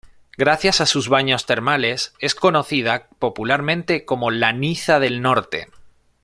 Gracias 0.35 0.81
a 0.81 0.87
sus 0.87 1.09
baños 1.09 1.45
termales 1.45 2.15
es 2.17 2.33
conocida 2.33 3.05
popularmente 3.19 4.03
como 4.03 4.31
“La 4.31 4.51
Niza 4.51 4.99
del 4.99 5.21
Norte“. 5.21 5.67